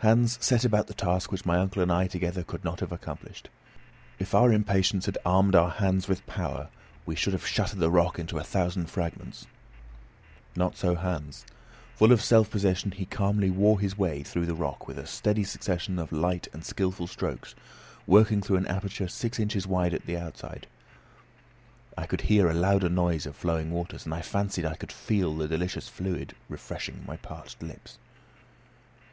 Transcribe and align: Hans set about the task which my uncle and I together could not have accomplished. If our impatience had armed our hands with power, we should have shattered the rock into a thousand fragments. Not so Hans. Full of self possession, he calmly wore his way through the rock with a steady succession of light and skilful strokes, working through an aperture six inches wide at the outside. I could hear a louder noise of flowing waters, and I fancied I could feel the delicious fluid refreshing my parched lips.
Hans 0.00 0.44
set 0.44 0.64
about 0.64 0.88
the 0.88 0.92
task 0.92 1.30
which 1.30 1.46
my 1.46 1.56
uncle 1.58 1.80
and 1.80 1.92
I 1.92 2.08
together 2.08 2.42
could 2.42 2.64
not 2.64 2.80
have 2.80 2.90
accomplished. 2.90 3.48
If 4.18 4.34
our 4.34 4.52
impatience 4.52 5.06
had 5.06 5.18
armed 5.24 5.54
our 5.54 5.70
hands 5.70 6.08
with 6.08 6.26
power, 6.26 6.68
we 7.04 7.14
should 7.14 7.32
have 7.32 7.46
shattered 7.46 7.78
the 7.78 7.88
rock 7.88 8.18
into 8.18 8.38
a 8.38 8.42
thousand 8.42 8.86
fragments. 8.90 9.46
Not 10.56 10.76
so 10.76 10.96
Hans. 10.96 11.46
Full 11.94 12.10
of 12.10 12.20
self 12.24 12.50
possession, 12.50 12.90
he 12.90 13.04
calmly 13.06 13.48
wore 13.48 13.78
his 13.78 13.96
way 13.96 14.24
through 14.24 14.46
the 14.46 14.54
rock 14.56 14.88
with 14.88 14.98
a 14.98 15.06
steady 15.06 15.44
succession 15.44 16.00
of 16.00 16.10
light 16.10 16.48
and 16.52 16.64
skilful 16.64 17.06
strokes, 17.06 17.54
working 18.04 18.42
through 18.42 18.56
an 18.56 18.66
aperture 18.66 19.06
six 19.06 19.38
inches 19.38 19.64
wide 19.64 19.94
at 19.94 20.06
the 20.06 20.18
outside. 20.18 20.66
I 21.96 22.06
could 22.06 22.22
hear 22.22 22.48
a 22.48 22.52
louder 22.52 22.88
noise 22.88 23.26
of 23.26 23.36
flowing 23.36 23.70
waters, 23.70 24.06
and 24.06 24.12
I 24.12 24.22
fancied 24.22 24.64
I 24.66 24.74
could 24.74 24.90
feel 24.90 25.36
the 25.36 25.46
delicious 25.46 25.86
fluid 25.88 26.34
refreshing 26.48 27.04
my 27.06 27.16
parched 27.18 27.62
lips. 27.62 27.96